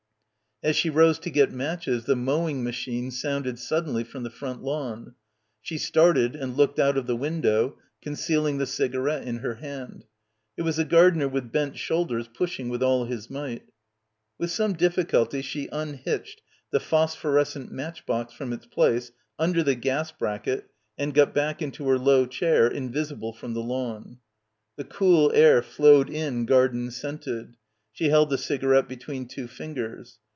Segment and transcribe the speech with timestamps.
[0.63, 4.61] As she rose to get matches the mowing machine sounded sud denly from the front
[4.61, 5.15] lawn.
[5.59, 9.55] She started and looked out of the window, concealing the cigarette— 44— BACKWATER in her
[9.87, 10.05] hand.
[10.57, 13.69] It was the gardener with bent shoul ders pushing with all his might.
[14.37, 19.73] With some dif ficulty she unhitched the phosphorescent match box from its place under the
[19.73, 24.19] gas bracket and got back into her low chair, invisible from the lawn.
[24.75, 27.55] The cool air flowed in garden scented.
[27.91, 30.19] She held the cigarette between two fingers.